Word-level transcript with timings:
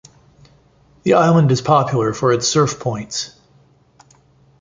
The 1.03 1.13
island 1.13 1.51
is 1.51 1.61
popular 1.61 2.11
for 2.11 2.33
it's 2.33 2.47
surf 2.47 2.79
points. 2.79 3.39